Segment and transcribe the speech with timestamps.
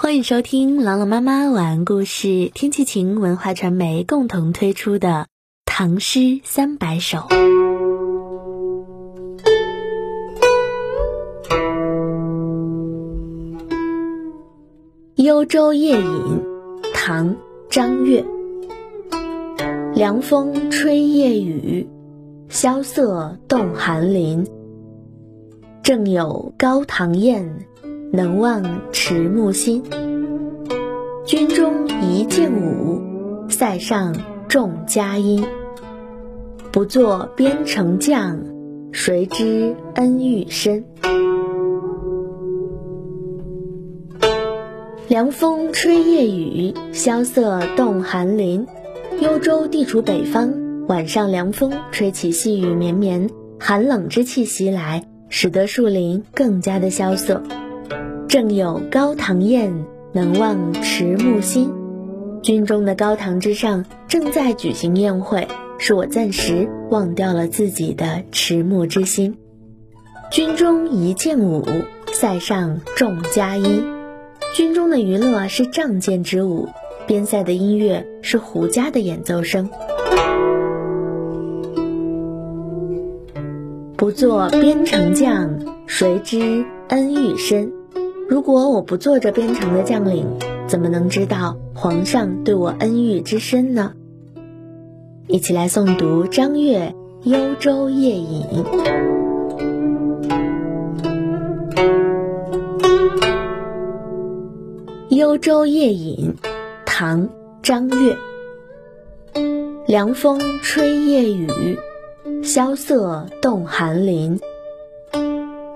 [0.00, 5.08] 欢迎收听朗朗妈妈晚安故事，天气晴文化传媒共同推出的
[5.64, 7.18] 《唐诗三百首》。
[15.16, 16.04] 《幽州夜饮》
[16.94, 17.34] 唐·
[17.68, 18.24] 张悦。
[19.96, 21.84] 凉风吹夜雨，
[22.48, 24.46] 萧瑟动寒林。
[25.82, 27.66] 正有高堂宴，
[28.12, 28.62] 能忘
[28.92, 29.82] 迟暮心。
[31.26, 33.02] 军中一剑舞，
[33.50, 34.16] 塞上
[34.48, 35.44] 众佳音。
[36.72, 38.40] 不作边城将，
[38.92, 40.84] 谁知恩遇深？
[45.08, 48.66] 凉风吹夜雨，萧瑟动寒林。
[49.20, 53.28] 幽州地处北方，晚上凉风吹起，细雨绵绵，
[53.58, 57.42] 寒冷之气袭来，使得树林更加的萧瑟。
[58.28, 59.72] 正有高堂宴，
[60.12, 61.72] 能忘迟暮心。
[62.42, 69.38] 军中的高堂之上正在举行宴会，使我暂时忘掉了自己的迟暮之心。
[70.30, 71.64] 军中一剑舞，
[72.12, 73.82] 塞上众佳音。
[74.54, 76.68] 军中的娱乐是仗剑之舞，
[77.06, 79.70] 边塞的音乐是胡笳的演奏声。
[83.96, 85.48] 不做边城将，
[85.86, 87.72] 谁知恩遇深？
[88.28, 90.26] 如果我不做这边城的将领，
[90.66, 93.94] 怎么能知道皇上对我恩遇之深呢？
[95.26, 96.94] 一起来诵读张悦
[97.28, 98.44] 《幽州夜饮》。
[105.16, 106.34] 《幽州夜饮》
[106.84, 107.28] 唐·
[107.62, 108.14] 张悦。
[109.86, 111.78] 凉风吹夜雨，
[112.44, 114.38] 萧瑟动寒林。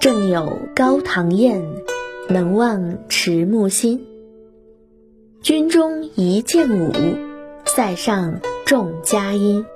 [0.00, 1.62] 正有高堂宴，
[2.32, 4.06] 能忘迟暮心。
[5.42, 6.90] 军中一剑舞，
[7.66, 9.66] 塞上众佳音。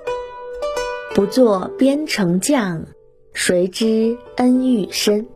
[1.13, 2.85] 不作边城将，
[3.31, 5.27] 谁知恩遇深？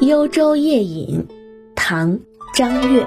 [0.06, 1.26] 《幽州夜饮》
[1.76, 2.14] 唐·
[2.54, 3.06] 张悦。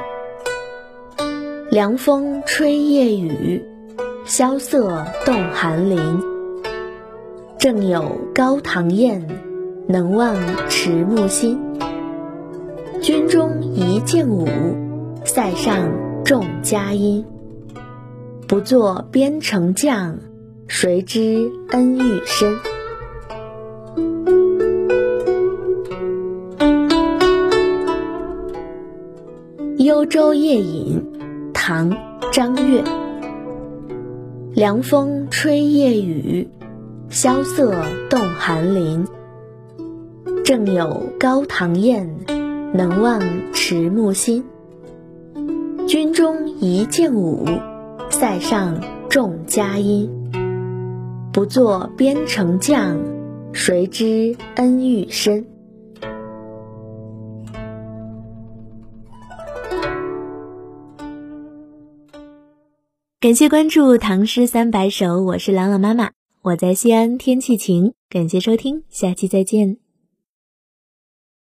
[1.72, 3.64] 凉风吹夜雨，
[4.24, 6.41] 萧瑟动寒林。
[7.62, 9.28] 正有高堂宴，
[9.88, 10.36] 能忘
[10.68, 11.60] 迟暮心。
[13.04, 14.48] 军中一剑舞，
[15.26, 15.92] 塞上
[16.26, 17.24] 众佳音。
[18.48, 20.18] 不作边城将，
[20.68, 22.52] 谁知恩遇深？
[29.78, 31.00] 《幽州夜饮》
[31.54, 31.92] 唐·
[32.34, 32.84] 张悦。
[34.56, 36.50] 凉风吹夜雨，
[37.12, 37.76] 萧瑟
[38.10, 39.06] 动寒林。
[40.46, 42.10] 正有高堂宴，
[42.74, 44.42] 能忘迟暮心。
[45.86, 47.46] 军中一剑舞，
[48.10, 50.10] 塞上众佳音。
[51.34, 52.98] 不作边城将，
[53.52, 55.46] 谁知恩遇深？
[63.20, 66.10] 感谢关注《唐诗三百首》，我是朗朗妈妈，
[66.44, 67.94] 我在西安，天气晴。
[68.09, 69.78] 感谢收听，下期再见。